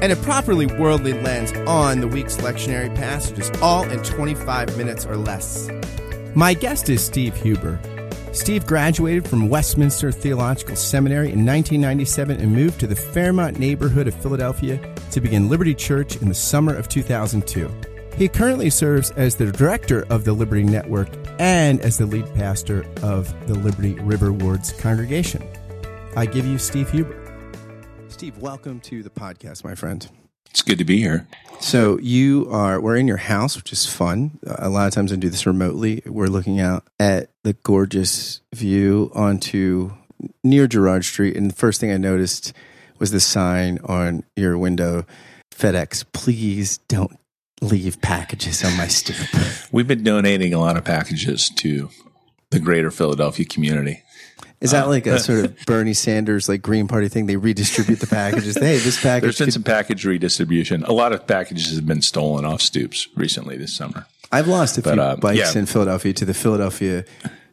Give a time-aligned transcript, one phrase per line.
[0.00, 5.16] and a properly worldly lens on the week's lectionary passages, all in 25 minutes or
[5.16, 5.68] less.
[6.34, 7.80] My guest is Steve Huber.
[8.32, 14.14] Steve graduated from Westminster Theological Seminary in 1997 and moved to the Fairmount neighborhood of
[14.16, 14.80] Philadelphia
[15.12, 17.70] to begin Liberty Church in the summer of 2002.
[18.16, 22.84] He currently serves as the director of the Liberty Network and as the lead pastor
[23.02, 25.46] of the Liberty River Wards congregation.
[26.16, 27.23] I give you Steve Huber.
[28.14, 30.08] Steve, welcome to the podcast, my friend.
[30.48, 31.26] It's good to be here.
[31.58, 34.38] So you are we're in your house, which is fun.
[34.46, 36.00] A lot of times I do this remotely.
[36.06, 39.94] We're looking out at the gorgeous view onto
[40.44, 42.52] near Girard Street, and the first thing I noticed
[43.00, 45.06] was the sign on your window:
[45.52, 47.18] FedEx, please don't
[47.60, 49.26] leave packages on my stoop.
[49.72, 51.90] We've been donating a lot of packages to
[52.50, 54.04] the greater Philadelphia community.
[54.60, 57.26] Is that like a sort of Bernie Sanders like Green Party thing?
[57.26, 58.56] They redistribute the packages.
[58.56, 59.22] hey, this package.
[59.22, 60.84] There's been could- some package redistribution.
[60.84, 64.06] A lot of packages have been stolen off stoops recently this summer.
[64.32, 65.60] I've lost a few But, uh, bikes yeah.
[65.60, 67.04] in Philadelphia to the Philadelphia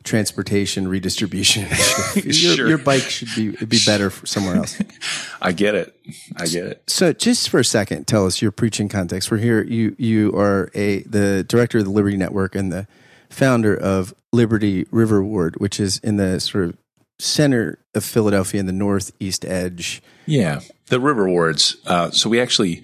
[0.04, 1.64] Transportation Redistribution
[2.16, 2.26] Initiative.
[2.26, 2.68] your, Sure.
[2.70, 4.82] your bike should be it'd be better for somewhere else.
[5.42, 5.96] I get it.
[6.38, 6.84] I get it.
[6.88, 9.30] So, just for a second, tell us your preaching context.
[9.30, 9.62] We're here.
[9.64, 12.88] You you are a the director of the Liberty Network and the
[13.32, 16.78] founder of Liberty River Ward, which is in the sort of
[17.20, 20.02] center of Philadelphia in the northeast edge.
[20.26, 20.62] Yeah.
[20.88, 21.78] The River Wards.
[21.86, 22.84] Uh, so we actually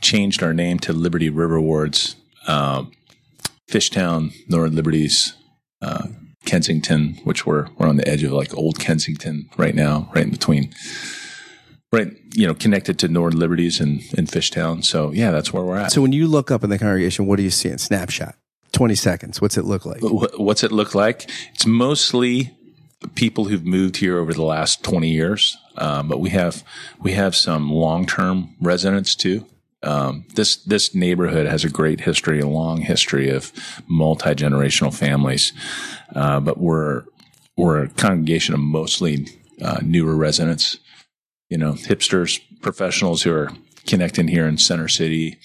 [0.00, 2.16] changed our name to Liberty River Wards.
[2.46, 2.92] Um,
[3.70, 5.34] Fishtown, Northern Liberties,
[5.80, 6.08] uh,
[6.44, 10.30] Kensington, which we're, we're on the edge of like old Kensington right now, right in
[10.30, 10.72] between.
[11.92, 14.82] Right, you know, connected to Northern Liberties and, and Fishtown.
[14.82, 15.92] So yeah, that's where we're at.
[15.92, 18.34] So, when you look up in the congregation, what do you see in snapshot?
[18.72, 19.40] Twenty seconds.
[19.40, 20.00] What's it look like?
[20.02, 21.30] What's it look like?
[21.54, 22.52] It's mostly
[23.14, 25.56] people who've moved here over the last 20 years.
[25.76, 26.64] Um, but we have,
[27.00, 29.46] we have some long-term residents too.
[29.82, 33.52] Um, this, this neighborhood has a great history, a long history of
[33.88, 35.52] multi-generational families.
[36.14, 37.04] Uh, but we're,
[37.56, 39.26] we're a congregation of mostly,
[39.60, 40.78] uh, newer residents,
[41.48, 43.50] you know, hipsters, professionals who are
[43.86, 45.38] connecting here in Center City,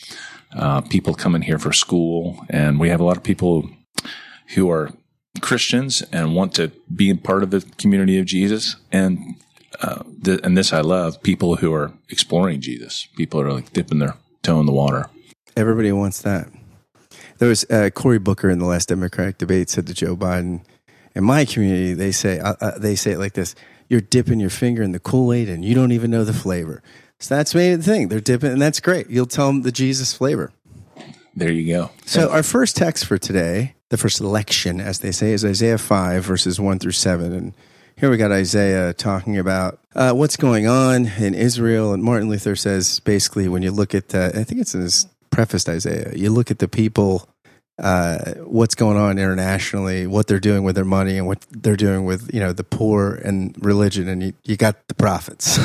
[0.54, 2.46] uh, people coming here for school.
[2.50, 3.70] And we have a lot of people
[4.56, 4.92] who are
[5.42, 8.76] Christians and want to be a part of the community of Jesus.
[8.92, 9.36] And
[9.82, 13.08] uh, th- and this I love people who are exploring Jesus.
[13.16, 15.10] People are like dipping their toe in the water.
[15.56, 16.50] Everybody wants that.
[17.38, 20.64] There was uh, Cory Booker in the last Democratic debate said to Joe Biden,
[21.14, 23.54] "In my community, they say uh, uh, they say it like this:
[23.88, 26.82] You're dipping your finger in the Kool Aid, and you don't even know the flavor."
[27.20, 28.10] So that's made the thing.
[28.10, 29.10] They're dipping, and that's great.
[29.10, 30.52] You'll tell them the Jesus flavor.
[31.36, 31.92] There you go.
[32.06, 36.24] So our first text for today, the first lection, as they say, is Isaiah five
[36.24, 37.54] verses one through seven, and
[37.96, 42.56] here we got Isaiah talking about uh, what's going on in Israel, and Martin Luther
[42.56, 46.14] says basically when you look at, uh, I think it's in his preface to Isaiah,
[46.16, 47.28] you look at the people,
[47.80, 52.06] uh, what's going on internationally, what they're doing with their money, and what they're doing
[52.06, 55.60] with you know the poor and religion, and you, you got the prophets.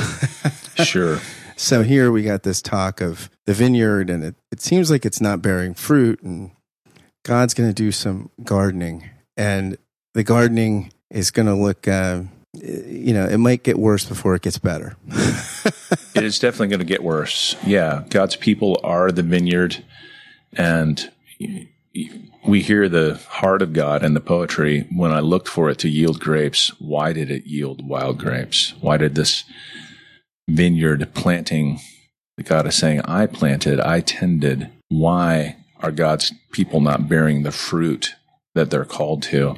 [0.85, 1.19] sure.
[1.57, 5.21] So here we got this talk of the vineyard, and it, it seems like it's
[5.21, 6.51] not bearing fruit, and
[7.25, 9.77] God's going to do some gardening, and
[10.15, 12.23] the gardening is going to look, uh,
[12.55, 14.97] you know, it might get worse before it gets better.
[16.15, 17.57] it is definitely going to get worse.
[17.65, 19.85] Yeah, God's people are the vineyard,
[20.55, 21.11] and
[22.47, 24.87] we hear the heart of God in the poetry.
[24.95, 28.75] When I looked for it to yield grapes, why did it yield wild grapes?
[28.81, 29.45] Why did this
[30.49, 31.79] vineyard planting
[32.45, 34.71] God is saying, I planted, I tended?
[34.89, 38.15] Why are God's people not bearing the fruit
[38.55, 39.57] that they're called to?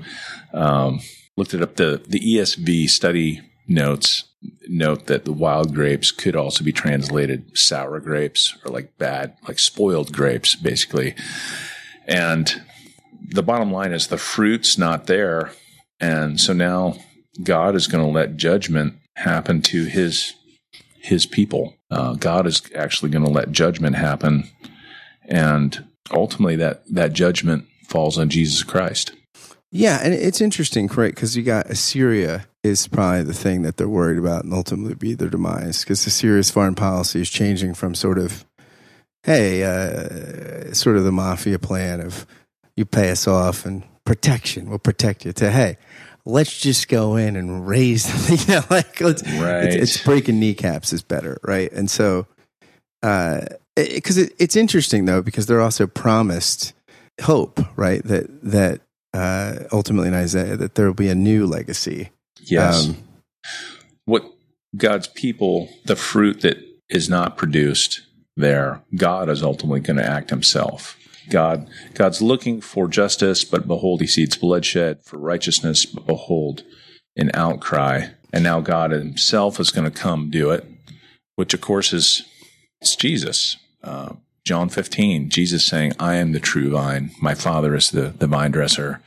[0.52, 1.00] Um,
[1.36, 1.76] looked it up.
[1.76, 4.24] The the ESV study notes
[4.68, 9.58] note that the wild grapes could also be translated sour grapes or like bad, like
[9.58, 11.14] spoiled grapes, basically.
[12.06, 12.62] And
[13.26, 15.52] the bottom line is the fruit's not there.
[15.98, 16.96] And so now
[17.42, 20.34] God is going to let judgment happen to his
[21.04, 21.74] his people.
[21.90, 24.44] Uh, God is actually going to let judgment happen,
[25.28, 29.12] and ultimately that that judgment falls on Jesus Christ.
[29.70, 31.16] Yeah, and it's interesting, correct?
[31.16, 35.14] Because you got Assyria is probably the thing that they're worried about and ultimately be
[35.14, 35.82] their demise.
[35.82, 38.46] Because Assyria's foreign policy is changing from sort of
[39.24, 42.26] hey, uh, sort of the mafia plan of
[42.76, 45.76] you pay us off and protection, we'll protect you, to hey,
[46.26, 48.08] let's just go in and raise,
[48.48, 49.64] you know, like let's, Right.
[49.64, 51.70] it's, it's breaking kneecaps is better, right?
[51.72, 52.26] And so,
[53.02, 56.72] because it, it's interesting though, because they're also promised
[57.22, 58.02] hope, right?
[58.04, 58.80] That that
[59.12, 62.10] uh, ultimately in Isaiah that there will be a new legacy.
[62.40, 62.88] Yes.
[62.88, 62.96] Um,
[64.06, 64.24] what
[64.76, 68.02] God's people, the fruit that is not produced
[68.36, 70.98] there, God is ultimately going to act himself.
[71.30, 76.62] God, God's looking for justice, but behold, he sees bloodshed for righteousness, but behold,
[77.16, 78.08] an outcry.
[78.32, 80.66] And now God himself is going to come do it,
[81.36, 82.24] which of course is
[82.80, 83.56] it's Jesus.
[83.82, 87.12] Uh, John 15, Jesus saying, I am the true vine.
[87.22, 89.00] My father is the, the vine dresser.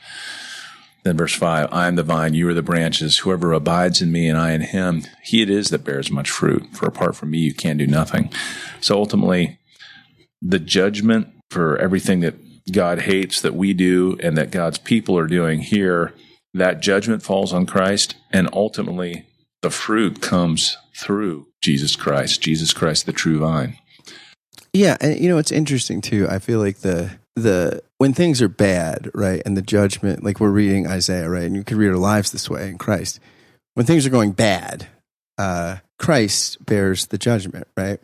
[1.04, 3.18] Then verse 5 I am the vine, you are the branches.
[3.18, 6.66] Whoever abides in me and I in him, he it is that bears much fruit.
[6.72, 8.32] For apart from me, you can do nothing.
[8.80, 9.58] So ultimately,
[10.42, 12.34] the judgment for everything that
[12.70, 16.12] God hates that we do and that God's people are doing here,
[16.54, 18.14] that judgment falls on Christ.
[18.30, 19.26] And ultimately,
[19.62, 23.78] the fruit comes through Jesus Christ, Jesus Christ, the true vine.
[24.72, 26.26] Yeah, and you know it's interesting too.
[26.28, 30.50] I feel like the the when things are bad, right, and the judgment, like we're
[30.50, 33.18] reading Isaiah, right, and you could read our lives this way in Christ.
[33.74, 34.88] When things are going bad,
[35.38, 38.00] uh, Christ bears the judgment, right?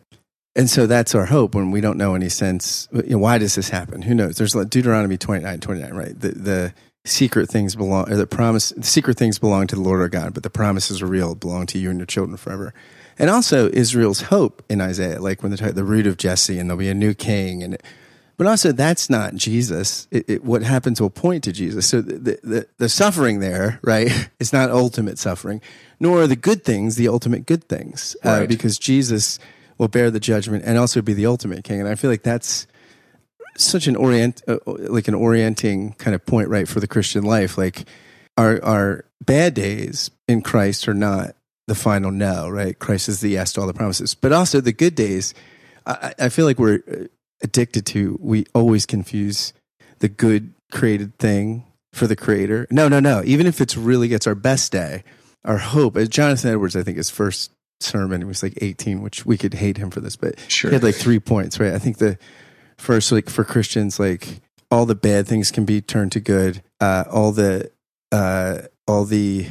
[0.55, 2.87] And so that's our hope when we don't know any sense.
[2.93, 4.01] You know, why does this happen?
[4.01, 4.37] Who knows?
[4.37, 6.19] There's like Deuteronomy 29, 29, right?
[6.19, 6.73] The the
[7.05, 10.33] secret things belong, or the promise, the secret things belong to the Lord our God,
[10.33, 12.73] but the promises are real, belong to you and your children forever.
[13.17, 16.79] And also Israel's hope in Isaiah, like when they're the root of Jesse, and there'll
[16.79, 17.77] be a new king, and
[18.37, 20.07] but also that's not Jesus.
[20.11, 21.87] It, it, what happens will point to Jesus.
[21.87, 25.61] So the, the the suffering there, right, is not ultimate suffering,
[25.99, 29.39] nor are the good things the ultimate good things, uh, because Jesus
[29.77, 31.79] will bear the judgment and also be the ultimate king.
[31.79, 32.67] And I feel like that's
[33.57, 37.57] such an orient, uh, like an orienting kind of point, right, for the Christian life.
[37.57, 37.85] Like
[38.37, 41.35] our our bad days in Christ are not
[41.67, 42.77] the final no, right?
[42.77, 45.33] Christ is the yes to all the promises, but also the good days.
[45.85, 47.05] I, I feel like we're uh,
[47.41, 48.17] addicted to.
[48.21, 49.53] We always confuse
[49.99, 52.67] the good created thing for the creator.
[52.69, 53.21] No, no, no.
[53.25, 55.03] Even if it's really gets our best day,
[55.43, 55.95] our hope.
[55.95, 59.53] As Jonathan Edwards, I think his first sermon he was like 18, which we could
[59.55, 60.71] hate him for this, but Sure.
[60.71, 61.73] he had like three points, right?
[61.73, 62.17] I think the
[62.77, 64.41] first, like for Christians, like
[64.71, 66.61] all the bad things can be turned to good.
[66.79, 67.71] Uh, all the
[68.11, 69.47] uh, all the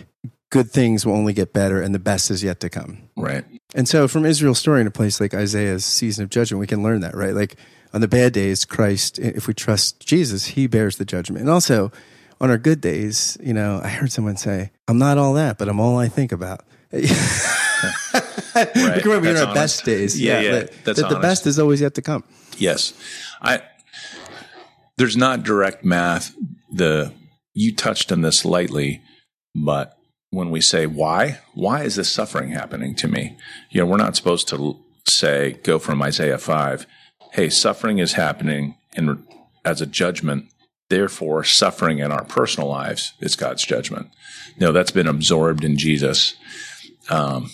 [0.51, 2.99] good things will only get better, and the best is yet to come.
[3.17, 3.45] Right.
[3.75, 6.83] And so, from Israel's story in a place like Isaiah's season of judgment, we can
[6.83, 7.35] learn that, right?
[7.35, 7.57] Like
[7.93, 11.41] on the bad days, Christ, if we trust Jesus, he bears the judgment.
[11.43, 11.93] And also
[12.41, 15.69] on our good days, you know, I heard someone say, I'm not all that, but
[15.69, 16.65] I'm all I think about.
[18.55, 19.05] Right.
[19.05, 20.21] Remember in That's our best days.
[20.21, 20.51] Yeah, yeah.
[20.53, 21.23] that, That's that the honest.
[21.23, 22.23] best is always yet to come.
[22.57, 22.95] Yes.
[23.43, 23.63] I
[24.97, 26.35] there's not direct math.
[26.73, 27.13] The
[27.53, 29.03] you touched on this lightly,
[29.57, 29.99] but
[30.31, 33.37] when we say why, why is this suffering happening to me?
[33.71, 34.77] You know, we're not supposed to
[35.09, 36.87] say go from Isaiah 5,
[37.33, 39.25] hey, suffering is happening in
[39.65, 40.47] as a judgment,
[40.91, 44.11] therefore suffering in our personal lives is God's judgment.
[44.59, 46.35] No, that's been absorbed in Jesus.
[47.11, 47.51] Um,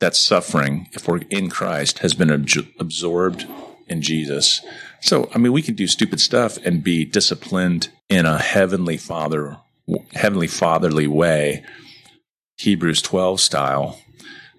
[0.00, 3.46] that suffering, if we're in Christ, has been abj- absorbed
[3.86, 4.60] in Jesus.
[5.00, 9.58] So, I mean, we can do stupid stuff and be disciplined in a heavenly father,
[10.14, 11.64] heavenly fatherly way,
[12.56, 14.00] Hebrews 12 style,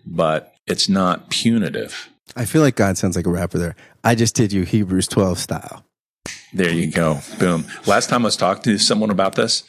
[0.06, 2.10] but it's not punitive.
[2.36, 3.76] I feel like God sounds like a rapper there.
[4.04, 5.86] I just did you Hebrews 12 style.
[6.54, 7.20] There you go.
[7.40, 7.66] Boom.
[7.86, 9.64] Last time I was talking to someone about this,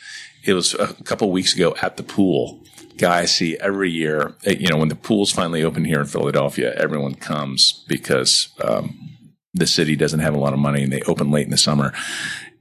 [0.45, 2.63] it was a couple weeks ago at the pool.
[3.01, 6.07] Guy I see every year, eh, you know, when the pools finally open here in
[6.07, 9.17] Philadelphia, everyone comes because um,
[9.55, 11.95] the city doesn't have a lot of money and they open late in the summer.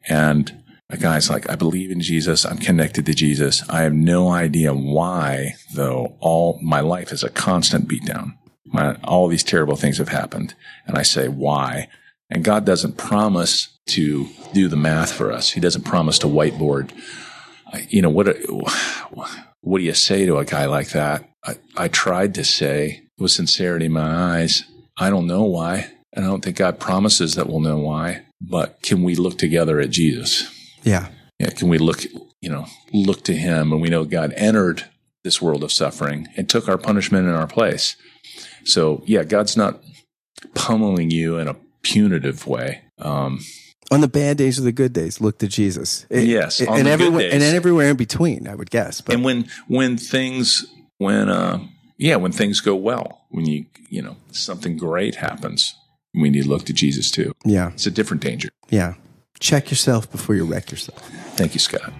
[0.08, 2.46] And a guy's like, I believe in Jesus.
[2.46, 3.68] I'm connected to Jesus.
[3.70, 8.36] I have no idea why, though, all my life is a constant beatdown.
[8.66, 10.56] My, all these terrible things have happened.
[10.88, 11.90] And I say, why?
[12.30, 15.52] And God doesn't promise to do the math for us.
[15.52, 16.92] He doesn't promise to whiteboard.
[17.90, 18.38] You know, what,
[19.62, 21.30] what do you say to a guy like that?
[21.46, 24.64] I, I tried to say with sincerity in my eyes,
[24.98, 25.92] I don't know why.
[26.14, 29.80] And I don't think God promises that we'll know why, but can we look together
[29.80, 30.50] at Jesus?
[30.84, 31.10] Yeah.
[31.40, 32.04] Yeah, can we look,
[32.42, 34.86] you know, look to him and we know God entered
[35.24, 37.96] this world of suffering and took our punishment in our place.
[38.66, 39.82] So yeah, God's not
[40.56, 42.82] pummeling you in a punitive way.
[42.98, 43.40] Um,
[43.92, 46.06] On the bad days or the good days, look to Jesus.
[46.10, 47.34] It- Yes, it- on and the good everywhere days.
[47.34, 49.02] and everywhere in between, I would guess.
[49.02, 50.66] But and when when things
[50.98, 51.60] when uh
[51.98, 55.74] yeah when things go well when you you know something great happens
[56.14, 57.34] we need to look to Jesus too.
[57.46, 57.72] Yeah.
[57.74, 58.50] It's a different danger.
[58.70, 58.94] Yeah.
[59.40, 61.02] Check yourself before you wreck yourself.
[61.36, 61.94] Thank you, Scott.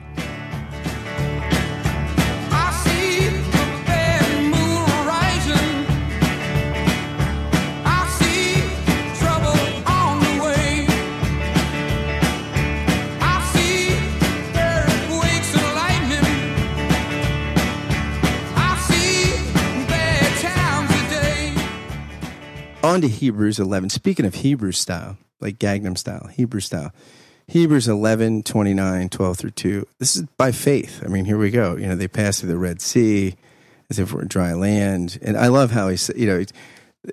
[22.90, 23.92] On to Hebrews 11.
[23.92, 26.92] Speaking of Hebrew style, like Gangnam style, Hebrew style.
[27.46, 29.88] Hebrews 11, 29, 12 through 2.
[30.00, 31.04] This is by faith.
[31.06, 31.76] I mean, here we go.
[31.76, 33.36] You know, they passed through the Red Sea
[33.92, 35.20] as if we're dry land.
[35.22, 36.44] And I love how he you know,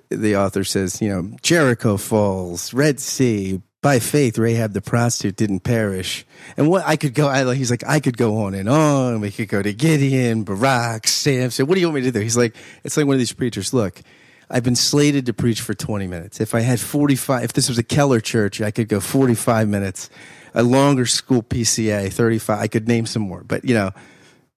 [0.09, 5.59] the author says, you know, Jericho falls, Red Sea, by faith, Rahab the prostitute didn't
[5.59, 6.25] perish.
[6.57, 9.21] And what I could go, I, he's like, I could go on and on.
[9.21, 11.67] We could go to Gideon, Barak, Samson.
[11.67, 12.19] What do you want me to do?
[12.19, 13.75] He's like, it's like one of these preachers.
[13.75, 14.01] Look,
[14.49, 16.39] I've been slated to preach for 20 minutes.
[16.39, 20.09] If I had 45, if this was a Keller church, I could go 45 minutes.
[20.53, 22.59] A longer school PCA, 35.
[22.59, 23.91] I could name some more, but you know,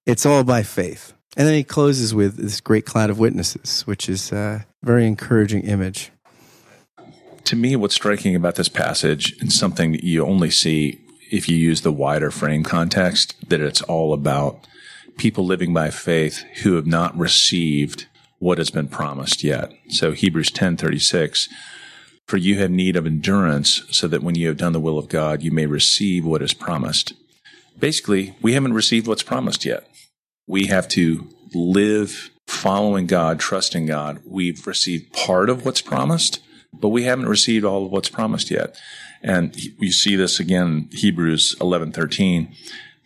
[0.07, 1.13] it's all by faith.
[1.37, 5.63] And then he closes with this great cloud of witnesses, which is a very encouraging
[5.63, 6.11] image.
[7.45, 11.57] To me, what's striking about this passage and something that you only see if you
[11.57, 14.67] use the wider frame context, that it's all about
[15.19, 18.07] people living by faith who have not received
[18.41, 19.73] what has been promised yet.
[19.89, 21.49] So Hebrews 10:36
[22.27, 25.09] for you have need of endurance so that when you have done the will of
[25.09, 27.13] God you may receive what is promised.
[27.79, 29.89] Basically, we haven't received what's promised yet.
[30.47, 34.21] We have to live following God, trusting God.
[34.27, 36.41] We've received part of what's promised,
[36.73, 38.77] but we haven't received all of what's promised yet.
[39.23, 42.55] And you see this again in Hebrews 11:13.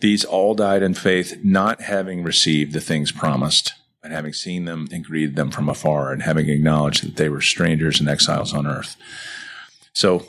[0.01, 3.73] These all died in faith, not having received the things promised,
[4.05, 7.41] but having seen them and greeted them from afar, and having acknowledged that they were
[7.41, 8.97] strangers and exiles on earth.
[9.95, 10.27] So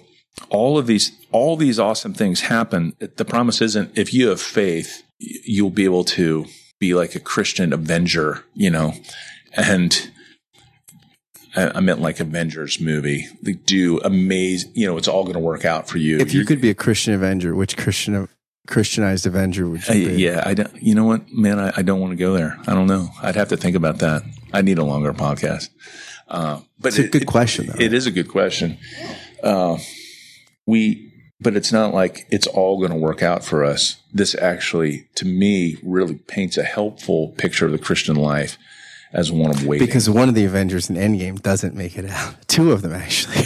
[0.48, 2.96] all of these, all these awesome things happen.
[3.00, 6.46] The promise isn't if you have faith, you'll be able to
[6.80, 8.94] be like a Christian avenger, you know,
[9.58, 10.10] and
[11.58, 13.28] I meant like Avengers movie.
[13.42, 16.18] They do amazing, you know, it's all going to work out for you.
[16.20, 18.28] If you You're- could be a Christian Avenger, which Christian
[18.68, 20.22] Christianized Avenger would you be?
[20.22, 22.58] yeah, I don't, you know what, man, I, I don't want to go there.
[22.68, 23.10] I don't know.
[23.22, 24.24] I'd have to think about that.
[24.54, 25.70] I need a longer podcast.
[26.28, 27.80] Uh, but It's a good question, though.
[27.80, 28.78] It is a good question.
[29.44, 29.78] Uh,
[30.66, 33.98] we, but it's not like it's all going to work out for us.
[34.14, 38.58] This actually, to me, really paints a helpful picture of the Christian life
[39.14, 39.86] as one of waiting.
[39.86, 42.36] Because one of the Avengers in Endgame doesn't make it out.
[42.48, 43.44] Two of them actually.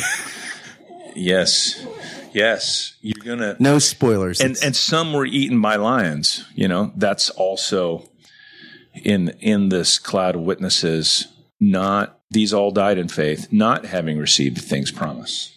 [1.15, 1.85] yes,
[2.33, 4.39] yes, you're gonna no spoilers.
[4.39, 6.43] and It's- and some were eaten by lions.
[6.55, 8.09] You know, that's also
[9.03, 11.27] in in this cloud of witnesses.
[11.59, 15.51] Not these all died in faith, not having received the things promised.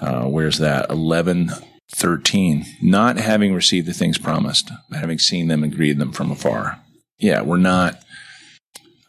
[0.00, 0.90] Uh, where's that?
[0.90, 1.50] Eleven
[1.94, 2.64] thirteen.
[2.82, 6.80] Not having received the things promised, but having seen them and greeted them from afar.
[7.18, 8.02] Yeah, we're not.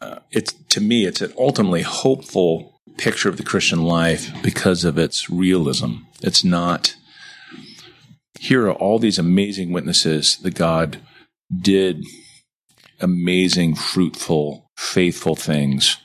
[0.00, 4.98] Uh, it's to me, it's an ultimately hopeful picture of the Christian life because of
[4.98, 5.92] its realism.
[6.22, 6.94] It's not
[8.38, 10.98] here are all these amazing witnesses that God
[11.56, 12.04] did
[13.02, 15.98] amazing, fruitful, faithful things.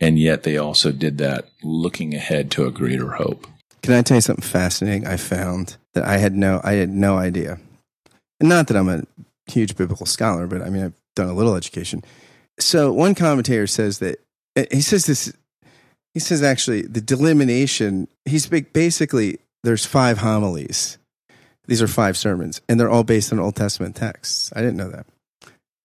[0.00, 3.46] And yet they also did that looking ahead to a greater hope.
[3.82, 7.16] Can I tell you something fascinating I found that I had no I had no
[7.16, 7.58] idea.
[8.40, 9.02] And not that I'm a
[9.46, 12.04] huge biblical scholar, but I mean I've done a little education.
[12.58, 14.20] So one commentator says that
[14.56, 15.32] eh, he says this
[16.14, 20.98] he says actually the delimitation he's basically there's five homilies.
[21.66, 24.52] These are five sermons and they're all based on Old Testament texts.
[24.54, 25.06] I didn't know that.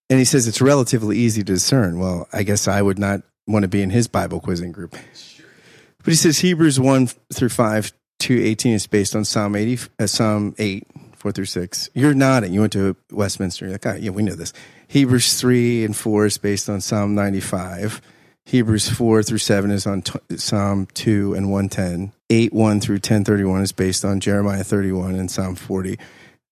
[0.10, 2.00] And he says it's relatively easy to discern.
[2.00, 4.92] Well, I guess I would not want to be in his Bible quizzing group.
[4.92, 10.08] But he says Hebrews 1 through 5 to 18 is based on Psalm 80, uh,
[10.08, 11.90] Psalm 8, 4 through 6.
[11.94, 12.54] You're nodding.
[12.54, 13.66] You went to Westminster.
[13.66, 14.54] You're like, oh, yeah, we know this.
[14.88, 18.02] Hebrews 3 and 4 is based on Psalm 95.
[18.46, 22.12] Hebrews 4 through 7 is on t- Psalm 2 and 110.
[22.30, 25.98] 8, 1 through 1031 is based on Jeremiah 31 and Psalm 40.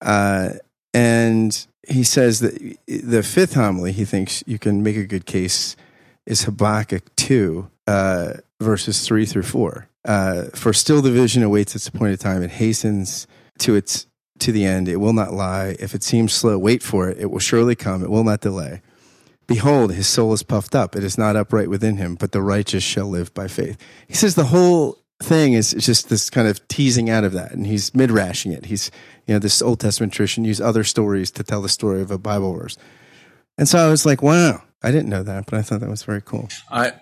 [0.01, 0.51] Uh,
[0.93, 5.75] and he says that the fifth homily, he thinks you can make a good case,
[6.25, 9.87] is Habakkuk 2, uh, verses 3 through 4.
[10.05, 12.41] Uh, For still the vision awaits its appointed time.
[12.41, 13.27] It hastens
[13.59, 14.07] to its
[14.39, 14.87] to the end.
[14.87, 15.75] It will not lie.
[15.79, 17.19] If it seems slow, wait for it.
[17.19, 18.03] It will surely come.
[18.03, 18.81] It will not delay.
[19.53, 20.95] Behold, his soul is puffed up.
[20.95, 23.77] It is not upright within him, but the righteous shall live by faith.
[24.07, 27.67] He says the whole thing is just this kind of teasing out of that, and
[27.67, 28.65] he's midrashing it.
[28.65, 28.91] He's,
[29.27, 32.17] you know, this Old Testament tradition use other stories to tell the story of a
[32.17, 32.77] Bible verse.
[33.57, 36.03] And so I was like, wow, I didn't know that, but I thought that was
[36.03, 36.49] very cool.
[36.69, 36.93] I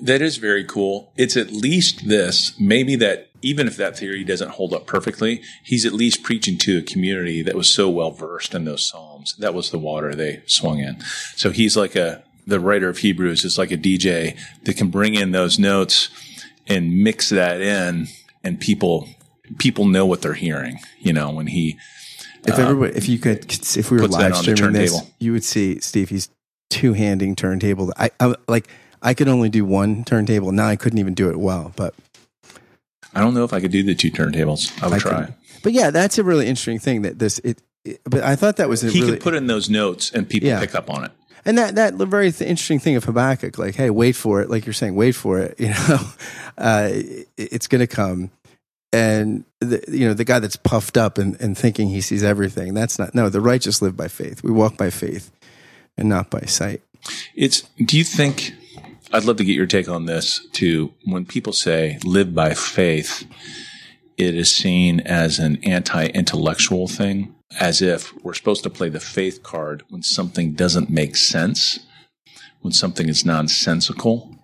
[0.00, 1.12] That is very cool.
[1.16, 5.86] It's at least this, maybe that even if that theory doesn't hold up perfectly, he's
[5.86, 9.36] at least preaching to a community that was so well versed in those Psalms.
[9.36, 11.00] That was the water they swung in.
[11.36, 15.14] So he's like a, the writer of Hebrews is like a DJ that can bring
[15.14, 16.10] in those notes
[16.66, 18.08] and mix that in
[18.42, 19.08] and people,
[19.58, 21.78] people know what they're hearing, you know, when he,
[22.44, 23.44] If everybody, if you could,
[23.76, 26.08] if we were Uh, live streaming this, you would see Steve.
[26.10, 26.28] He's
[26.70, 27.92] two handing turntable.
[27.96, 28.68] I, I like.
[29.02, 30.50] I could only do one turntable.
[30.52, 31.94] Now I couldn't even do it well, but
[33.16, 34.70] I don't know if I could do the two turntables.
[34.82, 35.34] I would I try.
[35.62, 37.38] But yeah, that's a really interesting thing that this.
[37.38, 40.10] It, it but I thought that was a He really could put in those notes
[40.12, 40.60] and people Yeah.
[40.60, 41.12] pick up on it.
[41.46, 44.66] And that that very th- interesting thing of Habakkuk, like, hey, wait for it, like
[44.66, 45.54] you're saying, wait for it.
[45.60, 45.98] You know,
[46.58, 48.30] uh, it, it's going to come.
[48.92, 52.74] And the, you know, the guy that's puffed up and, and thinking he sees everything,
[52.74, 53.14] that's not.
[53.14, 54.42] No, the righteous live by faith.
[54.42, 55.30] We walk by faith
[55.96, 56.82] and not by sight.
[57.34, 57.62] It's.
[57.84, 58.52] Do you think?
[59.12, 60.92] I'd love to get your take on this too.
[61.04, 63.24] When people say live by faith,
[64.16, 69.42] it is seen as an anti-intellectual thing, as if we're supposed to play the faith
[69.42, 71.80] card when something doesn't make sense,
[72.60, 74.36] when something is nonsensical,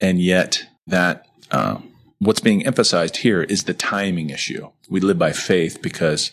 [0.00, 1.78] and yet that uh,
[2.18, 4.70] what's being emphasized here is the timing issue.
[4.90, 6.32] We live by faith because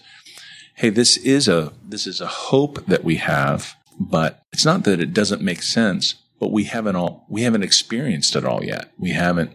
[0.76, 5.00] hey, this is a this is a hope that we have, but it's not that
[5.00, 8.92] it doesn't make sense, but we haven't all we haven't experienced it all yet.
[8.98, 9.52] We haven't.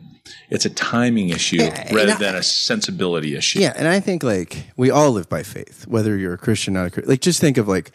[0.48, 3.58] It's a timing issue Yeah, rather I- than a sensibility issue.
[3.60, 6.80] Yeah, and I think like we all live by faith, whether you're a Christian or
[6.80, 7.10] not a Christian.
[7.10, 7.90] Like, just think of like,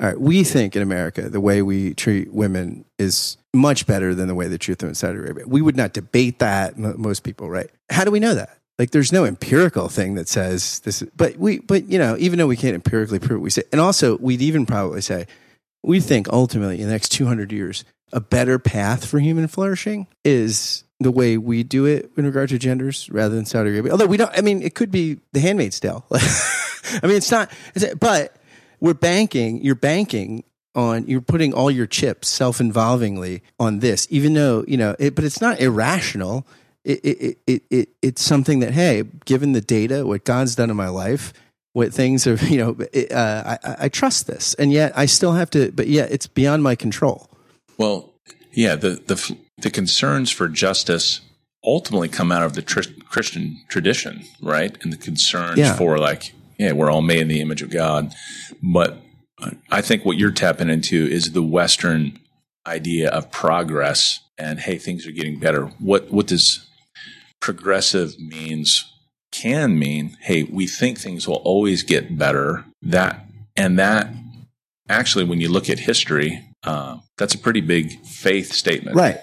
[0.00, 4.28] all right, we think in America the way we treat women is much better than
[4.28, 5.44] the way they treat them in Saudi Arabia.
[5.46, 6.74] We would not debate that.
[6.76, 7.70] m- Most people, right?
[7.90, 8.58] How do we know that?
[8.78, 11.00] Like, there's no empirical thing that says this.
[11.02, 13.62] Is, but we, but you know, even though we can't empirically prove it, we say,
[13.72, 15.26] and also we'd even probably say,
[15.84, 20.84] we think ultimately in the next 200 years, a better path for human flourishing is
[21.00, 23.90] the way we do it in regard to genders rather than Saudi Arabia.
[23.92, 26.06] Although we don't, I mean, it could be the handmaid's tale.
[26.12, 28.36] I mean, it's not, it's, but
[28.80, 30.44] we're banking, you're banking
[30.76, 35.16] on, you're putting all your chips self involvingly on this, even though, you know, it,
[35.16, 36.46] but it's not irrational.
[36.84, 40.76] It, it, it, it, it's something that, hey, given the data, what God's done in
[40.76, 41.32] my life,
[41.72, 44.54] what things are, you know, it, uh, I, I- trust this.
[44.54, 47.28] And yet I still have to, but yeah, it's beyond my control.
[47.78, 48.12] Well,
[48.52, 51.20] yeah, the the the concerns for justice
[51.64, 54.76] ultimately come out of the tr- Christian tradition, right?
[54.82, 55.76] And the concerns Yeah.
[55.76, 58.14] for like, yeah, we're all made in the image of God,
[58.62, 59.00] but
[59.70, 62.18] I think what you're tapping into is the Western
[62.66, 65.66] idea of progress and hey, things are getting better.
[65.78, 66.66] What what does
[67.40, 68.90] progressive means
[69.32, 70.16] can mean?
[70.20, 72.64] Hey, we think things will always get better.
[72.82, 74.08] That and that
[74.88, 78.96] actually, when you look at history, uh, that's a pretty big faith statement.
[78.96, 79.20] Right.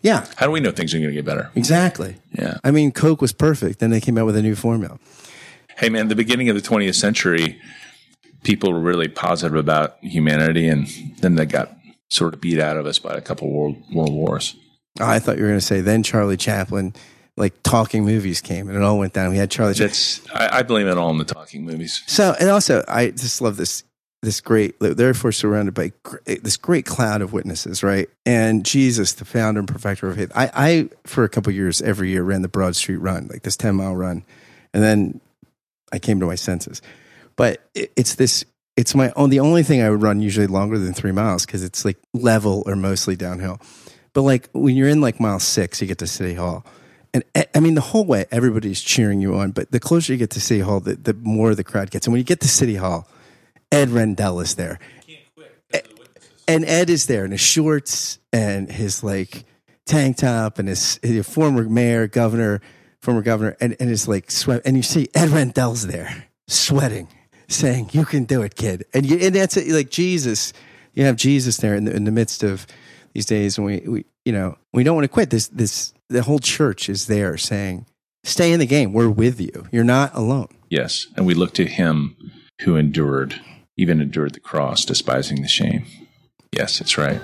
[0.00, 1.50] Yeah, How do we know things are going to get better?
[1.56, 2.16] exactly.
[2.32, 2.58] Yeah.
[2.62, 3.80] I mean, Coke was perfect.
[3.80, 4.98] Then they came out with a new formula.
[5.76, 7.60] Hey, man, the beginning of the 20th century,
[8.44, 10.86] people were really positive about humanity, and
[11.18, 11.76] then they got
[12.10, 14.54] sort of beat out of us by a couple world world wars.
[15.00, 16.94] Oh, I thought you were going to say then Charlie Chaplin,
[17.36, 19.30] like talking movies came and it all went down.
[19.30, 19.88] We had Charlie Chaplin.
[19.88, 22.02] That's I, I blame it all on the talking movies.
[22.06, 23.82] So, and also, I just love this
[24.22, 24.78] this great.
[24.80, 28.08] Therefore, surrounded by gr- this great cloud of witnesses, right?
[28.26, 30.32] And Jesus, the founder and perfecter of faith.
[30.34, 33.56] I, I for a couple years every year ran the Broad Street Run, like this
[33.56, 34.24] ten mile run,
[34.74, 35.20] and then
[35.92, 36.82] I came to my senses.
[37.36, 38.44] But it, it's this.
[38.76, 39.30] It's my own.
[39.30, 42.62] The only thing I would run usually longer than three miles because it's like level
[42.66, 43.60] or mostly downhill.
[44.12, 46.64] But like when you're in like mile six, you get to City Hall.
[47.14, 49.52] And eh, I mean, the whole way, everybody's cheering you on.
[49.52, 52.06] But the closer you get to City Hall, the, the more the crowd gets.
[52.06, 53.08] And when you get to City Hall,
[53.70, 54.78] Ed Rendell is there.
[56.46, 59.44] And Ed is there in his shorts and his like
[59.84, 62.62] tank top and his, his former mayor, governor,
[63.02, 64.62] former governor, and, and his like sweat.
[64.64, 67.08] And you see Ed Rendell's there sweating,
[67.48, 68.86] saying, You can do it, kid.
[68.94, 70.52] And, you, and that's it, like Jesus.
[70.94, 72.66] You have Jesus there in the, in the midst of
[73.12, 75.30] these days, and we, we you know, we don't want to quit.
[75.30, 77.86] This, this, the whole church is there saying,
[78.24, 78.92] Stay in the game.
[78.92, 79.66] We're with you.
[79.70, 80.48] You're not alone.
[80.68, 82.16] Yes, and we look to Him
[82.62, 83.40] who endured,
[83.78, 85.86] even endured the cross, despising the shame.
[86.52, 87.20] Yes, it's right.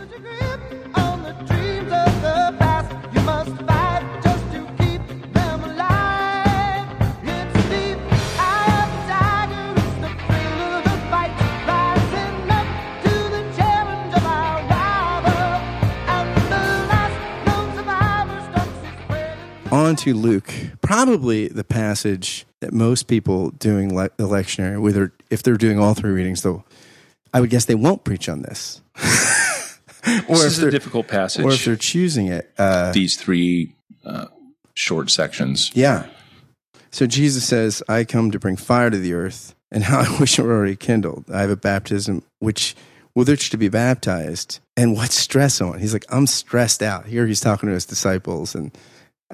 [0.95, 6.87] On the dreams of the past, you must fight just to keep them alive.
[7.25, 7.99] It's deep,
[8.39, 11.35] eye of the tiger, it's the thrill of the fight,
[11.67, 12.69] rising up
[13.03, 15.61] to the challenge of our rival.
[16.07, 19.73] And the last known survivor stalks his prey.
[19.73, 25.43] on to Luke, probably the passage that most people doing le- the lectionary, whether if
[25.43, 26.65] they're doing all three readings, though,
[27.35, 28.81] I would guess they won't preach on this.
[28.97, 31.45] or This if is a they're difficult passage.
[31.45, 32.51] or if they're choosing it.
[32.59, 34.27] Uh, these three uh,
[34.75, 35.71] short sections.
[35.75, 36.07] yeah.
[36.91, 40.39] So Jesus says, "I come to bring fire to the earth, and how I wish
[40.39, 41.25] it were already kindled.
[41.31, 42.77] I have a baptism which
[43.17, 45.81] with which to be baptized, and what stress on?
[45.81, 47.07] He's like, I'm stressed out.
[47.07, 48.71] Here he's talking to his disciples, and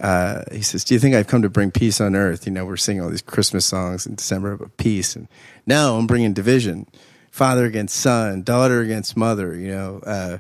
[0.01, 2.47] uh, he says, "Do you think I've come to bring peace on earth?
[2.47, 5.29] You know, we're singing all these Christmas songs in December about peace, and
[5.67, 6.87] now I'm bringing division,
[7.31, 9.55] father against son, daughter against mother.
[9.57, 10.39] You know, uh,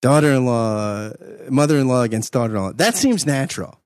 [0.00, 1.10] daughter-in-law,
[1.48, 2.72] mother-in-law against daughter-in-law.
[2.74, 3.78] That seems natural.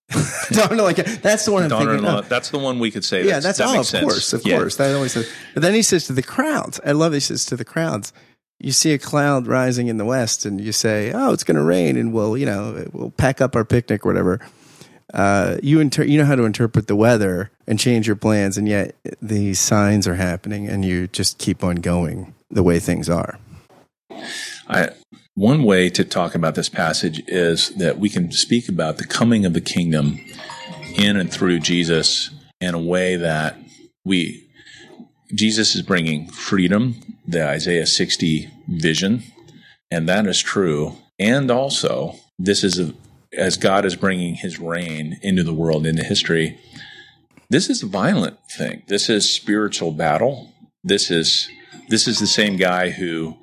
[0.51, 2.05] Daughter, like that's the one I'm thinking.
[2.07, 2.29] Of.
[2.29, 3.27] That's the one we could say.
[3.27, 4.05] Yeah, That's, that makes Of sense.
[4.05, 4.59] course, of Yeah.
[4.59, 4.77] course.
[4.77, 5.29] That always says.
[5.55, 6.81] But then he says to the crowds.
[6.87, 7.13] I love.
[7.13, 8.13] He says to the crowds.
[8.59, 11.63] You see a cloud rising in the west, and you say, "Oh, it's going to
[11.63, 14.41] rain," and we'll, you know, we'll pack up our picnic or whatever.
[15.15, 18.69] Uh, you inter- you know how to interpret the weather and change your plans, and
[18.69, 23.39] yet these signs are happening, and you just keep on going the way things are.
[24.69, 24.91] I,
[25.35, 29.45] one way to talk about this passage is that we can speak about the coming
[29.45, 30.19] of the kingdom
[30.97, 33.57] in and through Jesus in a way that
[34.05, 34.49] we,
[35.35, 39.25] Jesus is bringing freedom, the Isaiah 60 vision,
[39.91, 40.97] and that is true.
[41.19, 42.95] And also, this is a,
[43.37, 46.59] as God is bringing his reign into the world, into history,
[47.51, 48.83] this is a violent thing.
[48.89, 50.53] This is spiritual battle.
[50.83, 51.49] This is,
[51.89, 53.37] this is the same guy who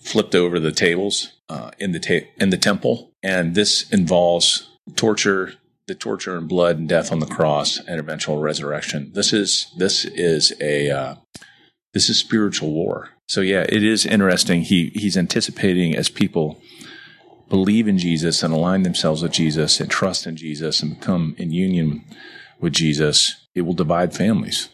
[0.00, 5.54] flipped over the tables uh, in the ta- in the temple, and this involves torture,
[5.86, 9.10] the torture and blood and death on the cross, and eventual resurrection.
[9.14, 11.14] This is this is a uh,
[11.92, 13.10] this is spiritual war.
[13.28, 14.62] So yeah, it is interesting.
[14.62, 16.60] He he's anticipating as people
[17.50, 21.50] believe in Jesus and align themselves with Jesus and trust in Jesus and become in
[21.50, 22.04] union
[22.58, 24.70] with Jesus, it will divide families.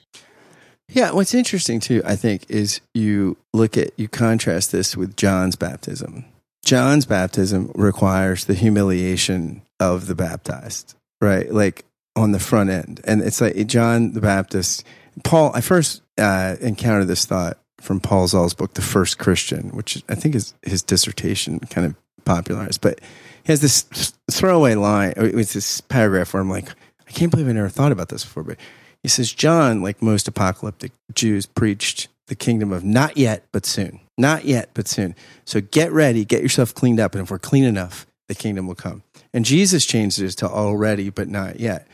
[0.88, 5.56] Yeah, what's interesting too, I think, is you look at you contrast this with John's
[5.56, 6.26] baptism.
[6.64, 11.50] John's baptism requires the humiliation of the baptized, right?
[11.52, 11.84] Like
[12.14, 14.84] on the front end, and it's like John the Baptist.
[15.24, 20.02] Paul, I first uh, encountered this thought from Paul Zahl's book, "The First Christian," which
[20.08, 22.80] I think is his dissertation kind of popularized.
[22.80, 23.00] But
[23.44, 25.14] he has this throwaway line.
[25.16, 26.68] Uh, it's this paragraph where I'm like,
[27.06, 28.58] I can't believe I never thought about this before, but
[29.02, 34.00] he says, John, like most apocalyptic Jews, preached the kingdom of not yet, but soon.
[34.18, 35.14] Not yet, but soon.
[35.44, 37.14] So get ready, get yourself cleaned up.
[37.14, 39.02] And if we're clean enough, the kingdom will come.
[39.32, 41.86] And Jesus changed it to already, but not yet.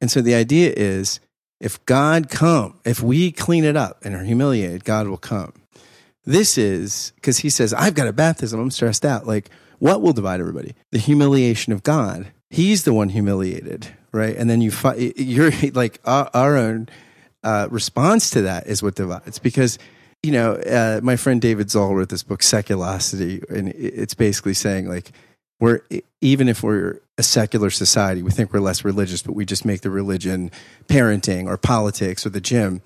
[0.00, 1.18] And so the idea is
[1.60, 5.52] if God come, if we clean it up and are humiliated, God will come.
[6.24, 8.60] This is because he says, I've got a baptism.
[8.60, 9.26] I'm stressed out.
[9.26, 10.74] Like, what will divide everybody?
[10.90, 12.28] The humiliation of God.
[12.50, 14.36] He's the one humiliated, right?
[14.36, 16.88] And then you fight, you're like our, our own
[17.42, 19.78] uh, response to that is what divides because,
[20.22, 24.88] you know, uh, my friend David Zahl wrote this book, Seculosity, and it's basically saying
[24.88, 25.10] like,
[25.58, 25.80] we're
[26.20, 29.82] even if we're a secular society, we think we're less religious, but we just make
[29.82, 30.50] the religion
[30.88, 32.82] parenting or politics or the gym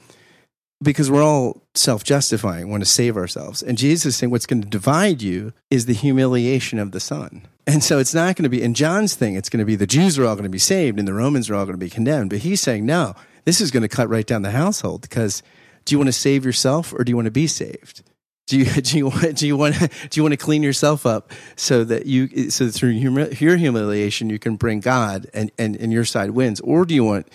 [0.83, 3.63] because we're all self justifying, want to save ourselves.
[3.63, 7.47] And Jesus is saying what's going to divide you is the humiliation of the Son.
[7.67, 9.87] And so it's not going to be, in John's thing, it's going to be the
[9.87, 11.91] Jews are all going to be saved and the Romans are all going to be
[11.91, 12.31] condemned.
[12.31, 15.43] But he's saying, no, this is going to cut right down the household because
[15.85, 18.03] do you want to save yourself or do you want to be saved?
[18.47, 21.33] Do you, do you want do you want do you want to clean yourself up
[21.57, 26.05] so that you so through your humiliation you can bring God and, and and your
[26.05, 27.29] side wins or do you want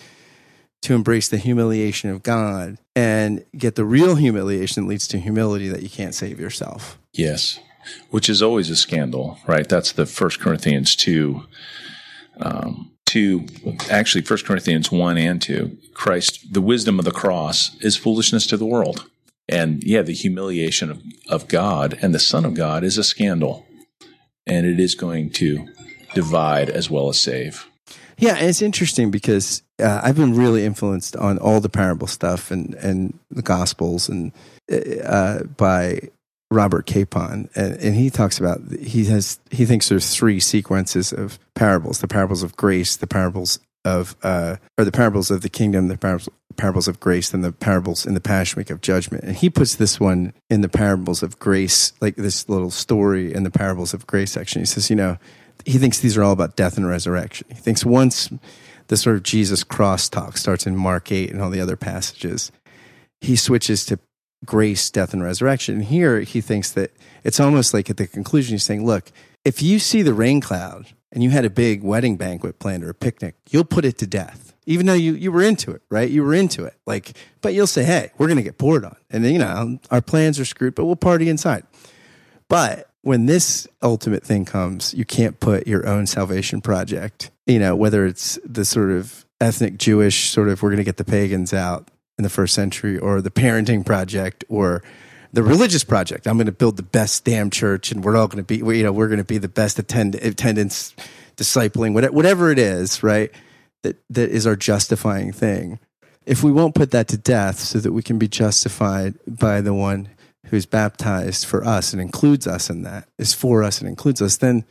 [0.82, 5.68] to embrace the humiliation of God and get the real humiliation that leads to humility
[5.68, 6.98] that you can't save yourself.
[7.12, 7.60] Yes,
[8.10, 9.68] which is always a scandal, right?
[9.68, 11.44] That's the First Corinthians two,
[12.38, 13.46] um, two,
[13.90, 15.78] actually First Corinthians one and two.
[15.94, 19.08] Christ, the wisdom of the cross is foolishness to the world,
[19.48, 23.66] and yeah, the humiliation of, of God and the Son of God is a scandal,
[24.46, 25.68] and it is going to
[26.14, 27.66] divide as well as save.
[28.18, 32.74] Yeah, it's interesting because uh, I've been really influenced on all the parable stuff and
[32.74, 34.32] and the Gospels and
[35.04, 36.00] uh, by
[36.50, 41.38] Robert Capon, and, and he talks about he has he thinks there's three sequences of
[41.54, 45.88] parables: the parables of grace, the parables of uh, or the parables of the kingdom,
[45.88, 49.24] the parables parables of grace, and the parables in the Passion Week of judgment.
[49.24, 53.42] And he puts this one in the parables of grace, like this little story in
[53.42, 54.60] the parables of grace section.
[54.60, 55.16] He says, you know,
[55.64, 57.46] he thinks these are all about death and resurrection.
[57.48, 58.30] He thinks once
[58.88, 62.52] the sort of Jesus cross talk starts in Mark 8 and all the other passages,
[63.20, 63.98] he switches to
[64.44, 65.76] grace, death, and resurrection.
[65.76, 66.90] And here he thinks that
[67.24, 69.10] it's almost like at the conclusion, he's saying, look,
[69.44, 72.90] if you see the rain cloud and you had a big wedding banquet planned or
[72.90, 74.54] a picnic, you'll put it to death.
[74.64, 76.08] Even though you, you were into it, right?
[76.08, 76.74] You were into it.
[76.86, 78.96] Like, but you'll say, hey, we're going to get poured on.
[79.10, 81.64] And then, you know, our plans are screwed, but we'll party inside.
[82.48, 87.76] But when this ultimate thing comes, you can't put your own salvation project, you know,
[87.76, 91.52] whether it's the sort of ethnic Jewish sort of we're going to get the pagans
[91.52, 94.82] out in the first century or the parenting project or
[95.32, 96.26] the religious project.
[96.26, 98.84] I'm going to build the best damn church and we're all going to be, you
[98.84, 100.94] know, we're going to be the best attend- attendance,
[101.36, 103.32] discipling, whatever, it is, right?
[103.82, 105.80] That, that is our justifying thing.
[106.24, 109.74] If we won't put that to death so that we can be justified by the
[109.74, 110.08] one
[110.46, 114.36] who's baptized for us and includes us in that, is for us and includes us,
[114.36, 114.64] then,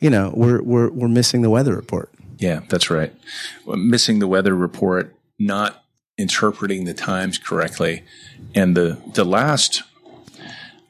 [0.00, 2.10] you know, we're, we're, we're missing the weather report.
[2.38, 3.14] Yeah, that's right.
[3.66, 5.84] Missing the weather report, not
[6.18, 8.02] interpreting the times correctly,
[8.54, 9.82] and the the last.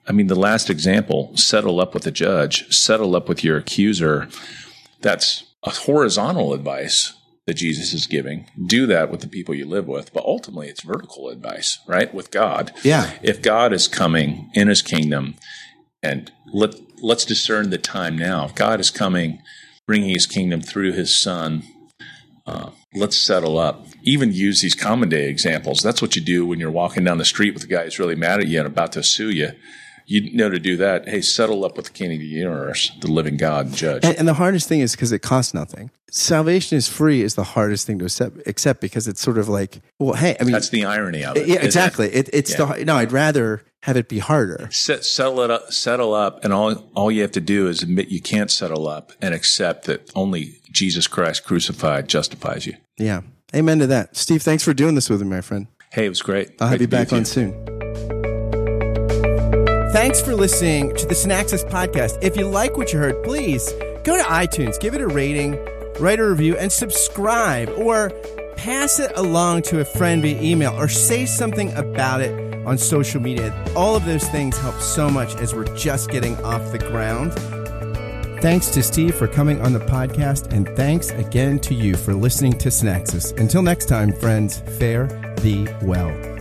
[0.09, 4.29] I mean, the last example: settle up with the judge, settle up with your accuser.
[5.01, 7.15] That's a horizontal advice
[7.47, 8.47] that Jesus is giving.
[8.67, 12.13] Do that with the people you live with, but ultimately, it's vertical advice, right?
[12.15, 12.73] With God.
[12.85, 13.13] Yeah.
[13.23, 15.35] If God is coming in His kingdom,
[16.03, 18.45] and let let's discern the time now.
[18.45, 19.41] If God is coming,
[19.87, 21.65] bringing His kingdom through His Son,
[22.47, 23.87] uh, let's settle up.
[24.03, 25.81] Even use these common day examples.
[25.81, 28.17] That's what you do when you're walking down the street with a guy who's really
[28.17, 29.51] mad at you and about to sue you.
[30.07, 31.09] You know to do that.
[31.09, 34.05] Hey, settle up with the King of the universe, the living God and Judge.
[34.05, 35.91] And, and the hardest thing is because it costs nothing.
[36.11, 39.81] Salvation is free is the hardest thing to accept, accept because it's sort of like,
[39.99, 41.47] well, hey, I mean, That's the irony of it.
[41.47, 41.65] yeah, isn't it?
[41.65, 42.09] exactly.
[42.13, 42.67] It, it's Yeah.
[42.75, 42.97] the no.
[42.97, 44.69] I'd rather have it be harder.
[44.71, 48.09] Set, settle it up, settle up, and all all you have to do is admit
[48.09, 52.75] you can't settle up and accept that only Jesus Christ crucified justifies you.
[52.99, 53.23] Yeah,
[53.55, 54.15] amen to that.
[54.17, 55.67] Steve, thanks for doing this with me, my friend.
[55.93, 56.51] Hey, it was great.
[56.61, 57.72] I'll have you back on soon.
[59.93, 62.17] Thanks for listening to the Synaxis podcast.
[62.23, 63.71] If you like what you heard, please
[64.05, 65.59] go to iTunes, give it a rating,
[66.01, 68.09] write a review, and subscribe, or
[68.57, 72.33] pass it along to a friend via email, or say something about it
[72.67, 73.55] on social media.
[73.77, 77.35] All of those things help so much as we're just getting off the ground.
[78.41, 82.55] Thanks to Steve for coming on the podcast, and thanks again to you for listening
[82.55, 83.39] to Synaxis.
[83.39, 85.07] Until next time, friends, fare
[85.43, 86.32] thee well.